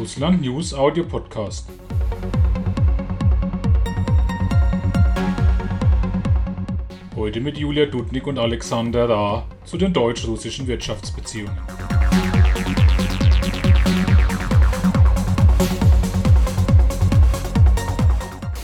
[0.00, 1.66] Russland News Audio Podcast.
[7.14, 11.54] Heute mit Julia Dudnik und Alexander Ra zu den deutsch-russischen Wirtschaftsbeziehungen.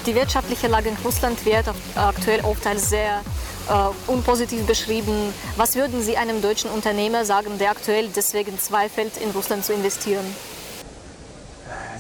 [0.07, 1.67] Die wirtschaftliche Lage in Russland wird
[1.97, 3.21] aktuell oft als sehr
[3.69, 5.35] äh, unpositiv beschrieben.
[5.59, 10.25] Was würden Sie einem deutschen Unternehmer sagen, der aktuell deswegen zweifelt, in Russland zu investieren?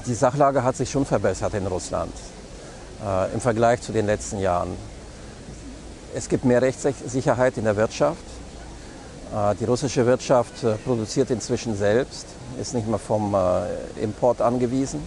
[0.06, 2.12] Die Sachlage hat sich schon verbessert in Russland
[3.04, 4.68] äh, im Vergleich zu den letzten Jahren.
[6.14, 8.22] Es gibt mehr Rechtssicherheit in der Wirtschaft.
[9.34, 12.26] Äh, die russische Wirtschaft äh, produziert inzwischen selbst,
[12.60, 15.02] ist nicht mehr vom äh, Import angewiesen.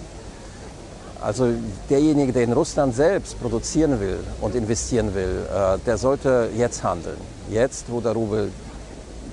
[1.22, 1.48] Also
[1.90, 7.18] derjenige, der in Russland selbst produzieren will und investieren will, äh, der sollte jetzt handeln.
[7.50, 8.52] Jetzt, wo der Rubel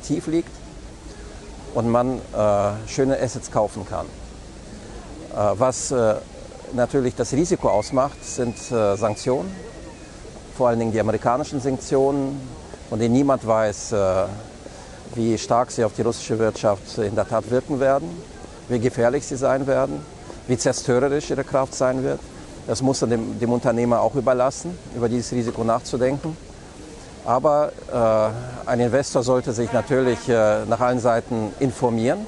[0.07, 0.51] tief liegt
[1.74, 4.07] und man äh, schöne Assets kaufen kann.
[5.35, 5.95] Äh, was
[6.73, 9.55] natürlich das Risiko ausmacht, sind Sanktionen,
[10.57, 12.41] vor allen Dingen die amerikanischen Sanktionen,
[12.91, 13.95] von denen niemand weiß,
[15.15, 18.10] wie stark sie auf die russische Wirtschaft in der Tat wirken werden,
[18.68, 20.01] wie gefährlich sie sein werden
[20.46, 22.21] wie zerstörerisch ihre Kraft sein wird.
[22.66, 26.37] Das muss man dem, dem Unternehmer auch überlassen, über dieses Risiko nachzudenken.
[27.24, 32.27] Aber äh, ein Investor sollte sich natürlich äh, nach allen Seiten informieren,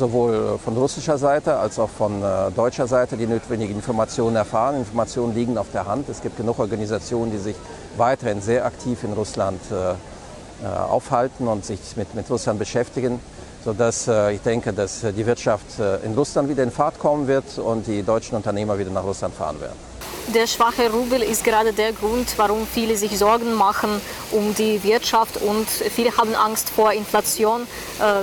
[0.00, 4.76] sowohl von russischer Seite als auch von äh, deutscher Seite die notwendigen Informationen erfahren.
[4.76, 6.08] Informationen liegen auf der Hand.
[6.08, 7.56] Es gibt genug Organisationen, die sich
[7.96, 13.20] weiterhin sehr aktiv in Russland äh, äh, aufhalten und sich mit, mit Russland beschäftigen
[13.64, 17.26] sodass äh, ich denke, dass äh, die Wirtschaft äh, in Russland wieder in Fahrt kommen
[17.26, 19.89] wird und die deutschen Unternehmer wieder nach Russland fahren werden.
[20.28, 23.90] Der schwache Rubel ist gerade der Grund, warum viele sich Sorgen machen
[24.30, 27.66] um die Wirtschaft und viele haben Angst vor Inflation,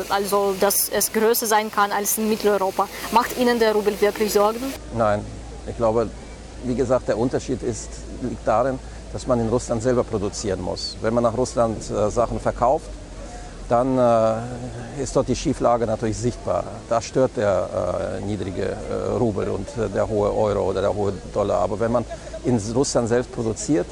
[0.07, 2.87] also dass es größer sein kann als in Mitteleuropa.
[3.11, 4.73] Macht Ihnen der Rubel wirklich Sorgen?
[4.97, 5.25] Nein,
[5.67, 6.09] ich glaube,
[6.63, 7.89] wie gesagt, der Unterschied ist,
[8.21, 8.79] liegt darin,
[9.11, 10.95] dass man in Russland selber produzieren muss.
[11.01, 12.87] Wenn man nach Russland Sachen verkauft,
[13.69, 16.63] dann äh, ist dort die Schieflage natürlich sichtbar.
[16.89, 21.13] Da stört der äh, niedrige äh, Rubel und äh, der hohe Euro oder der hohe
[21.33, 21.59] Dollar.
[21.59, 22.05] Aber wenn man
[22.45, 23.87] in Russland selbst produziert,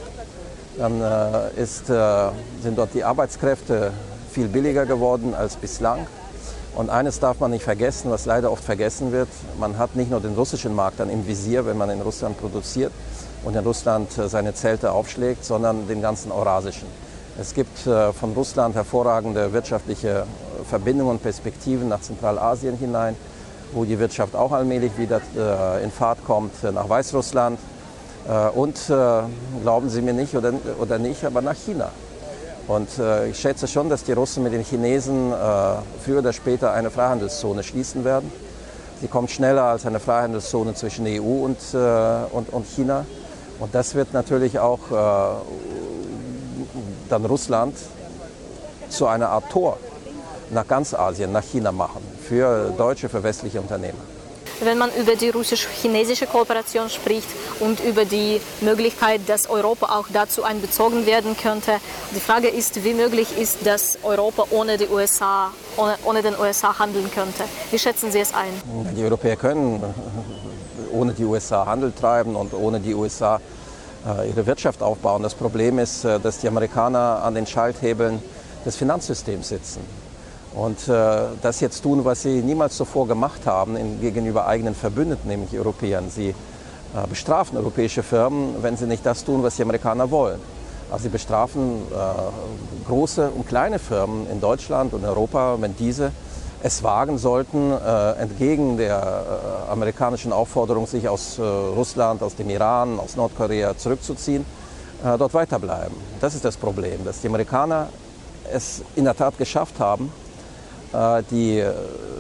[0.78, 2.30] dann äh, ist, äh,
[2.62, 3.92] sind dort die Arbeitskräfte
[4.32, 6.08] viel billiger geworden als bislang.
[6.76, 9.30] Und eines darf man nicht vergessen, was leider oft vergessen wird.
[9.60, 12.92] Man hat nicht nur den russischen Markt dann im Visier, wenn man in Russland produziert
[13.46, 16.88] und in Russland seine Zelte aufschlägt, sondern den ganzen eurasischen.
[17.38, 23.18] Es gibt äh, von Russland hervorragende wirtschaftliche äh, Verbindungen und Perspektiven nach Zentralasien hinein,
[23.74, 27.60] wo die Wirtschaft auch allmählich wieder äh, in Fahrt kommt, nach Weißrussland
[28.56, 28.92] und,
[29.62, 31.92] glauben Sie mir nicht oder, nicht, aber nach China.
[32.68, 32.90] Und
[33.30, 35.32] ich schätze schon, dass die Russen mit den Chinesen
[36.04, 38.32] früher oder später eine Freihandelszone schließen werden.
[39.00, 41.60] Sie kommt schneller als eine Freihandelszone zwischen EU und,
[42.32, 43.06] und, und China.
[43.60, 44.80] Und das wird natürlich auch
[47.10, 47.76] dann Russland
[48.90, 49.78] zu einer Art Tor
[50.52, 54.16] nach ganz Asien, nach China machen, für deutsche, für westliche Unternehmen.
[54.62, 57.28] Wenn man über die russisch-chinesische Kooperation spricht
[57.60, 61.74] und über die Möglichkeit, dass Europa auch dazu einbezogen werden könnte,
[62.16, 66.80] die Frage ist, wie möglich ist, dass Europa ohne die USA, ohne, ohne den USA
[66.80, 67.44] handeln könnte?
[67.70, 68.94] Wie schätzen Sie es ein?
[68.96, 69.84] Die Europäer können
[70.94, 73.42] ohne die USA Handel treiben und ohne die USA
[74.28, 75.24] ihre Wirtschaft aufbauen.
[75.24, 78.22] Das Problem ist, äh, dass die Amerikaner an den Schalthebeln
[78.66, 79.82] des Finanzsystems sitzen
[80.54, 85.58] und äh, das jetzt tun, was sie niemals zuvor gemacht haben gegenüber eigenen Verbündeten, nämlich
[85.58, 86.10] Europäern.
[86.10, 86.34] Sie
[87.10, 90.40] bestrafen europäische Firmen, wenn sie nicht das tun, was die Amerikaner wollen.
[90.90, 91.82] Also sie bestrafen
[92.88, 96.14] große und kleine Firmen in Deutschland und Europa, wenn diese
[96.64, 102.50] es wagen sollten, äh, entgegen der äh, amerikanischen Aufforderung, sich aus äh, Russland, aus dem
[102.50, 104.46] Iran, aus Nordkorea zurückzuziehen,
[105.04, 105.96] äh, dort weiterbleiben.
[106.22, 107.90] Das ist das Problem, dass die Amerikaner
[108.52, 110.12] es in der Tat geschafft haben,
[110.94, 111.64] äh, die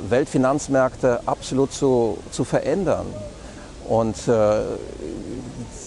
[0.09, 3.07] Weltfinanzmärkte absolut zu, zu verändern.
[3.88, 4.62] Und äh,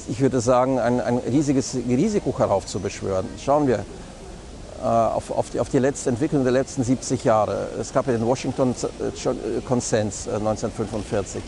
[0.09, 3.27] ich würde sagen, ein, ein riesiges Risiko heraufzubeschwören.
[3.45, 3.83] Schauen wir, äh,
[4.83, 7.69] auf, auf, die, auf die letzte Entwicklung der letzten 70 Jahre.
[7.81, 11.41] Es gab ja den Washington-Konsens 1945.
[11.41, 11.45] Äh,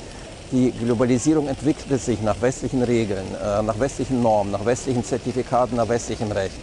[0.52, 5.88] die Globalisierung entwickelte sich nach westlichen Regeln, äh, nach westlichen Normen, nach westlichen Zertifikaten, nach
[5.88, 6.56] westlichem Recht.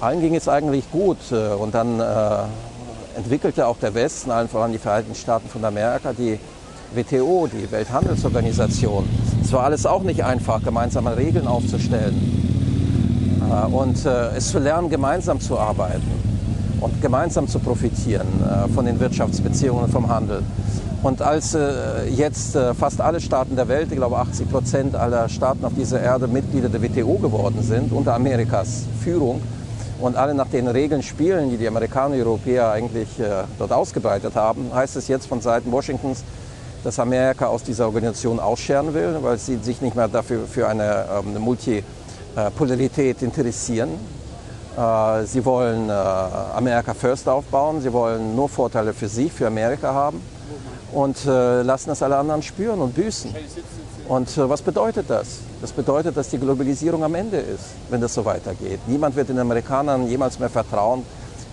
[0.00, 2.00] Allen ging es eigentlich gut und dann
[3.14, 6.38] entwickelte auch der Westen, allen voran die Vereinigten Staaten von Amerika, die
[6.94, 9.06] WTO, die Welthandelsorganisation.
[9.42, 12.40] Es war alles auch nicht einfach, gemeinsame Regeln aufzustellen.
[13.50, 16.10] Äh, und äh, es zu lernen, gemeinsam zu arbeiten
[16.80, 20.42] und gemeinsam zu profitieren äh, von den Wirtschaftsbeziehungen, vom Handel.
[21.02, 21.56] Und als
[22.14, 26.26] jetzt fast alle Staaten der Welt, ich glaube 80 Prozent aller Staaten auf dieser Erde
[26.28, 29.40] Mitglieder der WTO geworden sind, unter Amerikas Führung,
[29.98, 33.08] und alle nach den Regeln spielen, die die Amerikaner und Europäer eigentlich
[33.58, 36.22] dort ausgebreitet haben, heißt es jetzt von Seiten Washingtons,
[36.84, 41.06] dass Amerika aus dieser Organisation ausscheren will, weil sie sich nicht mehr dafür für eine,
[41.18, 41.38] ähm, eine
[42.34, 43.90] Multipolarität interessieren.
[44.76, 49.92] Äh, sie wollen äh, Amerika First aufbauen, sie wollen nur Vorteile für sich, für Amerika
[49.92, 50.22] haben
[50.92, 53.34] und äh, lassen das alle anderen spüren und büßen.
[54.08, 55.38] Und äh, was bedeutet das?
[55.60, 58.80] Das bedeutet, dass die Globalisierung am Ende ist, wenn das so weitergeht.
[58.86, 61.04] Niemand wird den Amerikanern jemals mehr vertrauen.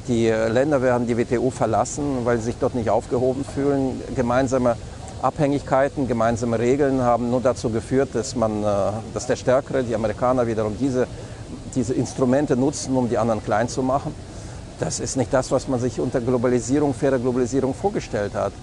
[0.08, 4.02] Die äh, Länder werden die WTO verlassen, weil sie sich dort nicht aufgehoben fühlen.
[4.16, 4.78] Gemeinsame
[5.22, 8.66] Abhängigkeiten, gemeinsame Regeln haben nur dazu geführt, dass, man, äh,
[9.14, 11.08] dass der Stärkere, die Amerikaner wiederum diese,
[11.76, 14.14] diese Instrumente nutzen, um die anderen klein zu machen.
[14.80, 18.54] Das ist nicht das, was man sich unter Globalisierung, faire Globalisierung vorgestellt hat.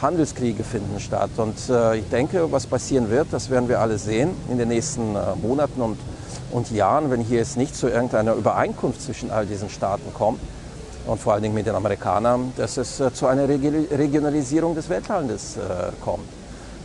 [0.00, 1.30] Handelskriege finden statt.
[1.36, 5.16] Und äh, ich denke, was passieren wird, das werden wir alle sehen in den nächsten
[5.16, 5.98] äh, Monaten und,
[6.52, 10.38] und Jahren, wenn hier jetzt nicht zu irgendeiner Übereinkunft zwischen all diesen Staaten kommt
[11.06, 15.56] und vor allen Dingen mit den Amerikanern, dass es äh, zu einer Regionalisierung des Welthandels
[15.56, 16.28] äh, kommt.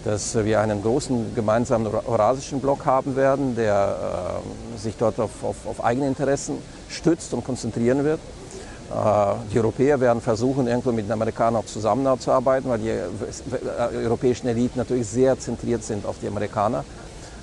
[0.06, 4.42] Dass wir einen großen gemeinsamen eurasischen Block haben werden, der
[4.76, 6.58] äh, sich dort auf, auf, auf eigene Interessen
[6.90, 8.20] stützt und konzentrieren wird.
[8.92, 12.94] Äh, die Europäer werden versuchen, irgendwo mit den Amerikanern auch zusammenzuarbeiten, weil die
[14.04, 16.84] europäischen Eliten natürlich sehr zentriert sind auf die Amerikaner.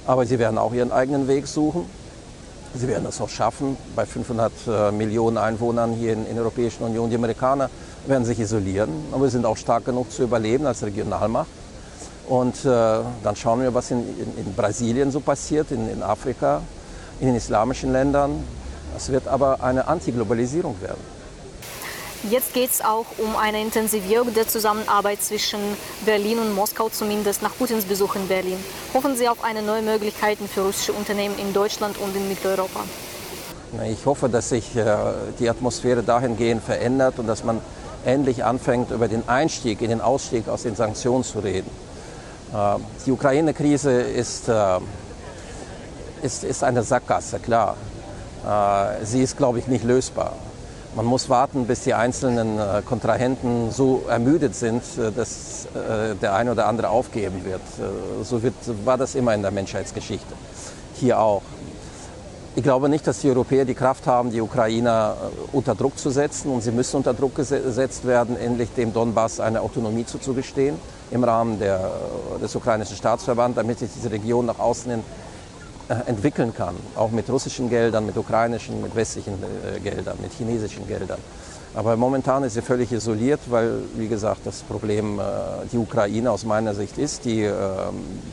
[0.07, 1.87] Aber sie werden auch ihren eigenen Weg suchen.
[2.73, 6.85] Sie werden es auch schaffen, bei 500 äh, Millionen Einwohnern hier in, in der Europäischen
[6.85, 7.11] Union.
[7.11, 7.69] Die Amerikaner
[8.07, 11.49] werden sich isolieren, aber sie sind auch stark genug zu überleben als Regionalmacht.
[12.29, 16.63] Und äh, dann schauen wir, was in, in, in Brasilien so passiert, in Afrika,
[17.19, 18.45] in den islamischen Ländern.
[18.97, 21.20] Es wird aber eine Antiglobalisierung werden.
[22.29, 25.59] Jetzt geht es auch um eine Intensivierung der Zusammenarbeit zwischen
[26.05, 28.59] Berlin und Moskau, zumindest nach Putins Besuch in Berlin.
[28.93, 32.81] Hoffen Sie auf eine neue Möglichkeiten für russische Unternehmen in Deutschland und in Mitteleuropa?
[33.91, 34.85] Ich hoffe, dass sich äh,
[35.39, 37.63] die Atmosphäre dahingehend verändert und dass man
[38.05, 41.71] endlich anfängt, über den Einstieg in den Ausstieg aus den Sanktionen zu reden.
[42.53, 44.79] Äh, die Ukraine-Krise ist, äh,
[46.21, 47.77] ist, ist eine Sackgasse, klar.
[49.03, 50.33] Sie ist, glaube ich, nicht lösbar.
[50.97, 56.35] Man muss warten, bis die einzelnen äh, Kontrahenten so ermüdet sind, äh, dass äh, der
[56.35, 57.61] eine oder andere aufgeben wird.
[58.25, 58.55] So wird,
[58.85, 60.35] war das immer in der Menschheitsgeschichte.
[60.97, 61.43] Hier auch.
[62.57, 65.17] Ich glaube nicht, dass die Europäer die Kraft haben, die Ukrainer
[65.53, 66.51] unter Druck zu setzen.
[66.51, 70.75] Und sie müssen unter Druck gesetzt werden, endlich dem Donbass eine Autonomie zuzugestehen
[71.13, 71.93] im Rahmen der,
[72.43, 75.05] des ukrainischen Staatsverbands, damit sich diese Region nach außen hin
[76.07, 81.19] entwickeln kann, auch mit russischen Geldern, mit ukrainischen, mit westlichen äh, Geldern, mit chinesischen Geldern.
[81.75, 85.23] Aber momentan ist sie völlig isoliert, weil, wie gesagt, das Problem äh,
[85.73, 87.55] die Ukraine aus meiner Sicht ist, die äh,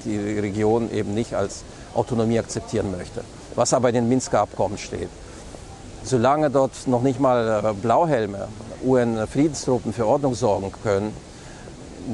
[0.06, 1.64] die Region eben nicht als
[1.94, 3.24] Autonomie akzeptieren möchte,
[3.56, 5.10] was aber in den Minsker Abkommen steht.
[6.04, 8.48] Solange dort noch nicht mal äh, Blauhelme,
[8.84, 11.14] UN-Friedenstruppen für Ordnung sorgen können,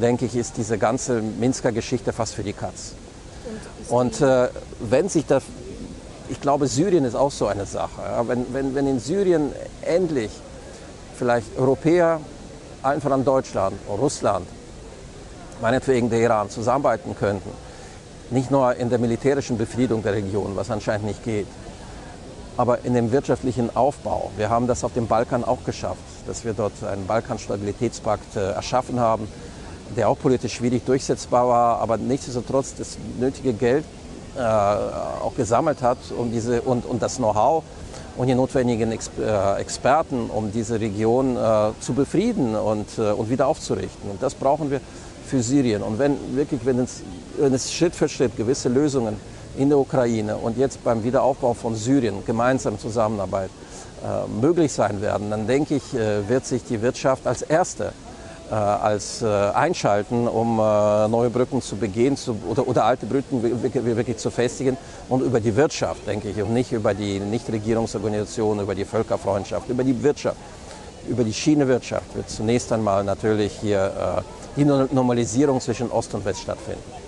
[0.01, 2.93] denke ich, ist diese ganze Minsker Geschichte fast für die Katz.
[3.89, 4.49] Und äh,
[4.79, 5.43] wenn sich das,
[6.29, 8.01] ich glaube, Syrien ist auch so eine Sache.
[8.01, 8.27] Ja?
[8.27, 9.51] Wenn, wenn, wenn in Syrien
[9.81, 10.31] endlich
[11.17, 12.19] vielleicht Europäer,
[12.81, 14.47] allen voran Deutschland, Russland,
[15.61, 17.49] meinetwegen der Iran zusammenarbeiten könnten,
[18.29, 21.47] nicht nur in der militärischen Befriedung der Region, was anscheinend nicht geht,
[22.57, 24.31] aber in dem wirtschaftlichen Aufbau.
[24.37, 28.99] Wir haben das auf dem Balkan auch geschafft, dass wir dort einen Balkanstabilitätspakt äh, erschaffen
[28.99, 29.27] haben,
[29.95, 33.85] der auch politisch schwierig durchsetzbar war, aber nichtsdestotrotz das nötige Geld
[34.35, 37.63] äh, auch gesammelt hat um diese, und, und das Know-how
[38.15, 43.47] und die notwendigen äh, Experten, um diese Region äh, zu befrieden und, äh, und wieder
[43.47, 44.09] aufzurichten.
[44.09, 44.81] Und das brauchen wir
[45.25, 45.81] für Syrien.
[45.81, 47.01] Und wenn wirklich, wenn es,
[47.37, 49.17] wenn es Schritt für Schritt gewisse Lösungen
[49.57, 53.49] in der Ukraine und jetzt beim Wiederaufbau von Syrien gemeinsam Zusammenarbeit
[54.03, 57.93] äh, möglich sein werden, dann denke ich, wird sich die Wirtschaft als erste
[58.53, 64.17] als äh, einschalten, um äh, neue Brücken zu begehen zu, oder, oder alte Brücken wirklich
[64.17, 64.77] zu festigen
[65.09, 69.83] und über die Wirtschaft, denke ich, und nicht über die Nichtregierungsorganisationen, über die Völkerfreundschaft, über
[69.83, 70.37] die Wirtschaft,
[71.07, 74.23] über die Schienewirtschaft wird zunächst einmal natürlich hier
[74.55, 77.02] die Normalisierung zwischen Ost und West stattfinden.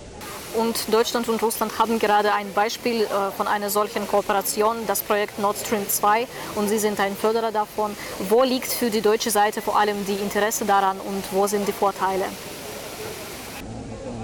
[0.57, 5.37] Und Deutschland und Russland haben gerade ein Beispiel äh, von einer solchen Kooperation, das Projekt
[5.39, 6.27] Nord Stream 2.
[6.55, 7.91] Und Sie sind ein Förderer davon.
[8.29, 11.73] Wo liegt für die deutsche Seite vor allem die Interesse daran und wo sind die
[11.73, 12.23] Vorteile?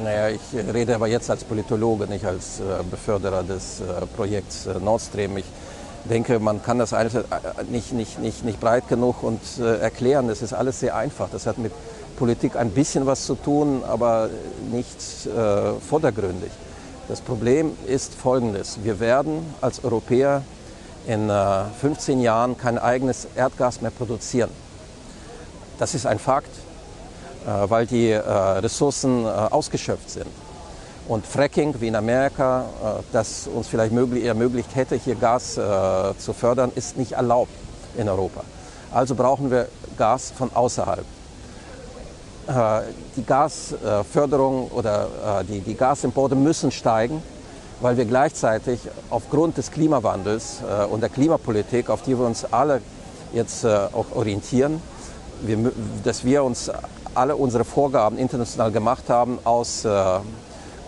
[0.03, 5.01] Naja, ich rede aber jetzt als Politologe, nicht als äh, Beförderer des äh, Projekts Nord
[5.01, 5.38] Stream.
[5.38, 5.45] Ich
[6.05, 6.95] denke, man kann das
[7.69, 10.27] nicht, nicht, nicht, nicht breit genug und erklären.
[10.29, 11.29] Das ist alles sehr einfach.
[11.31, 11.71] Das hat mit
[12.12, 14.30] Politik ein bisschen was zu tun, aber
[14.72, 16.51] nicht äh, vordergründig.
[17.08, 18.80] Das Problem ist folgendes.
[18.84, 20.44] Wir werden als Europäer
[21.08, 24.50] in äh, 15 Jahren kein eigenes Erdgas mehr produzieren.
[25.80, 26.51] Das ist ein Fakt,
[27.46, 30.27] äh, weil die äh, Ressourcen äh, ausgeschöpft sind.
[31.08, 36.34] Und Fracking wie in Amerika, äh, das uns vielleicht möglich, ermöglicht hätte, hier Gas zu
[36.34, 37.51] fördern, ist nicht erlaubt
[37.98, 38.44] in Europa.
[38.94, 41.06] Also brauchen wir Gas von außerhalb.
[42.48, 42.81] Äh,
[43.15, 47.21] die Gasförderung oder die, die Gasimporte müssen steigen,
[47.81, 48.79] weil wir gleichzeitig
[49.10, 50.57] aufgrund des Klimawandels
[50.89, 52.81] und der Klimapolitik, auf die wir uns alle
[53.33, 54.81] jetzt auch orientieren,
[55.41, 55.71] wir,
[56.03, 56.71] dass wir uns
[57.13, 59.86] alle unsere Vorgaben international gemacht haben, aus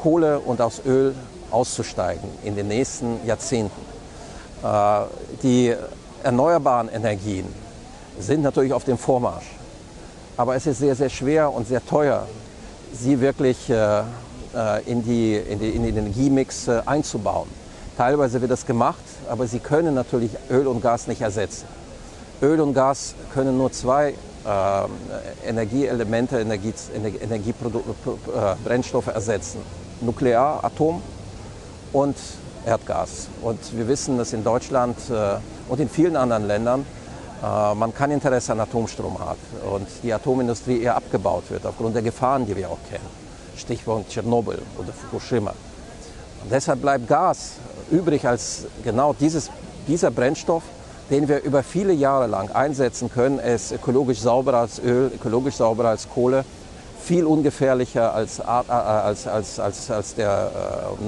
[0.01, 1.13] Kohle und aus Öl
[1.51, 3.81] auszusteigen in den nächsten Jahrzehnten.
[5.41, 5.75] Die
[6.23, 7.47] erneuerbaren Energien
[8.19, 9.52] sind natürlich auf dem Vormarsch.
[10.35, 12.27] Aber es ist sehr, sehr schwer und sehr teuer,
[12.93, 14.03] sie wirklich äh, äh,
[14.85, 17.47] in, die, in, die, in den Energiemix äh, einzubauen.
[17.97, 21.67] Teilweise wird das gemacht, aber sie können natürlich Öl und Gas nicht ersetzen.
[22.41, 24.17] Öl und Gas können nur zwei äh,
[25.47, 26.73] Energieelemente, Energie,
[27.21, 29.59] Energiebrennstoffe äh, ersetzen.
[30.01, 31.01] Nuklear, Atom
[31.93, 32.17] und
[32.65, 33.27] Erdgas.
[33.41, 35.35] Und wir wissen, dass in Deutschland äh,
[35.69, 36.85] und in vielen anderen Ländern
[37.43, 39.37] man kein Interesse an Atomstrom hat
[39.69, 43.09] und die Atomindustrie eher abgebaut wird aufgrund der Gefahren, die wir auch kennen.
[43.57, 45.51] Stichwort Tschernobyl oder Fukushima.
[46.43, 47.53] Und deshalb bleibt Gas
[47.91, 49.49] übrig als genau dieses,
[49.87, 50.63] dieser Brennstoff,
[51.09, 53.39] den wir über viele Jahre lang einsetzen können.
[53.39, 56.45] Er ist ökologisch sauberer als Öl, ökologisch sauberer als Kohle,
[57.03, 60.51] viel ungefährlicher als, äh, als, als, als, als, der,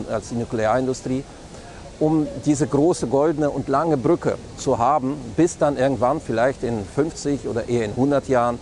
[0.09, 1.23] äh, als die Nuklearindustrie
[1.99, 7.47] um diese große goldene und lange Brücke zu haben, bis dann irgendwann, vielleicht in 50
[7.47, 8.59] oder eher in 100 Jahren,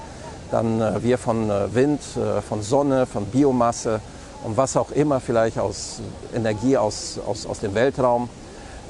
[0.52, 4.00] dann äh, wir von äh, Wind, äh, von Sonne, von Biomasse
[4.44, 6.00] und was auch immer, vielleicht aus
[6.34, 8.30] Energie aus, aus, aus dem Weltraum,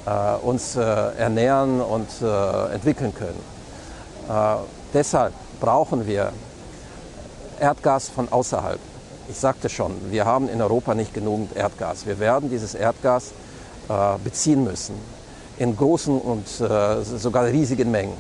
[0.05, 3.53] äh, uns äh, ernähren und äh, entwickeln können.
[4.93, 6.31] deshalb brauchen wir
[7.59, 8.79] Erdgas von außerhalb.
[9.29, 12.05] Ich sagte schon, wir haben in Europa nicht genügend Erdgas.
[12.05, 13.31] Wir werden dieses Erdgas
[14.23, 14.95] beziehen müssen.
[15.57, 18.17] In großen und äh, sogar riesigen Mengen.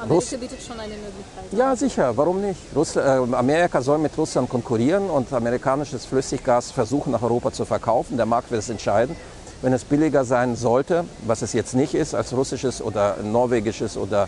[0.00, 1.44] Amerika bietet schon eine Möglichkeit.
[1.52, 2.16] Ja, sicher.
[2.16, 2.60] Warum nicht?
[2.74, 8.16] Russ äh, Amerika soll mit Russland konkurrieren und amerikanisches Flüssiggas versuchen nach Europa zu verkaufen.
[8.16, 9.14] Der Markt wird es entscheiden.
[9.62, 14.26] Wenn es billiger sein sollte, was es jetzt nicht ist, als russisches oder norwegisches oder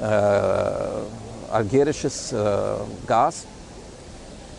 [0.00, 0.04] äh,
[1.52, 2.36] algerisches äh,
[3.06, 3.44] Gas,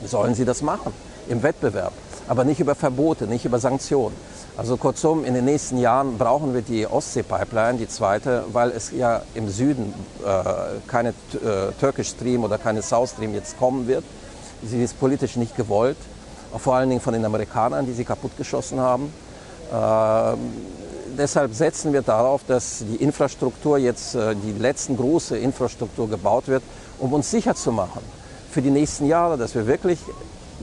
[0.05, 0.93] sollen sie das machen
[1.29, 1.93] im Wettbewerb.
[2.27, 4.15] Aber nicht über Verbote, nicht über Sanktionen.
[4.55, 9.23] Also kurzum, in den nächsten Jahren brauchen wir die Ostsee-Pipeline, die zweite, weil es ja
[9.33, 10.43] im Süden äh,
[10.87, 14.03] keine äh, Turkish Stream oder keine South Stream jetzt kommen wird.
[14.63, 15.97] Sie ist politisch nicht gewollt,
[16.57, 19.11] vor allen Dingen von den Amerikanern, die sie kaputtgeschossen haben.
[19.71, 20.37] Äh,
[21.17, 26.63] deshalb setzen wir darauf, dass die Infrastruktur jetzt, äh, die letzten große Infrastruktur gebaut wird,
[26.99, 28.22] um uns sicher zu machen
[28.53, 29.99] für die nächsten Jahre, dass wir wirklich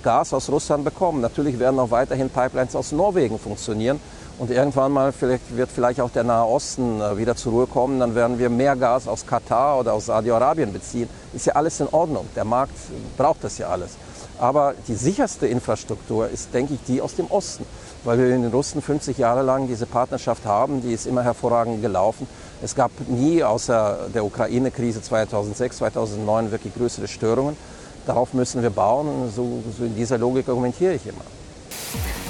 [0.03, 1.21] Gas aus Russland bekommen.
[1.21, 4.01] Natürlich werden auch weiterhin Pipelines aus Norwegen funktionieren.
[4.39, 8.01] Und irgendwann mal vielleicht, wird vielleicht auch der Nahe Osten äh, wieder zur Ruhe kommen.
[8.01, 11.09] Dann werden wir mehr Gas aus Katar oder aus Saudi-Arabien beziehen.
[11.35, 12.27] Ist ja alles in Ordnung.
[12.37, 12.77] Der Markt
[13.19, 13.91] braucht das ja alles.
[14.39, 17.67] Aber die sicherste Infrastruktur ist, denke ich, die aus dem Osten.
[18.05, 21.83] Weil wir in den Russen 50 Jahre lang diese Partnerschaft haben, die ist immer hervorragend
[21.83, 22.27] gelaufen.
[22.63, 27.57] Es gab nie außer der Ukraine-Krise 2006, 2009 wirklich größere Störungen.
[28.07, 29.33] Darauf müssen wir bauen.
[29.35, 31.25] So, so in dieser Logik argumentiere ich immer.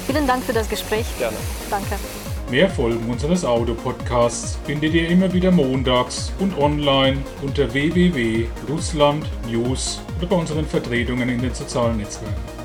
[0.07, 1.05] Vielen Dank für das Gespräch.
[1.17, 1.37] Gerne.
[1.69, 1.95] Danke.
[2.49, 10.35] Mehr Folgen unseres Audio-Podcasts findet ihr immer wieder montags und online unter www.russlandnews oder bei
[10.35, 12.60] unseren Vertretungen in den sozialen Netzwerken.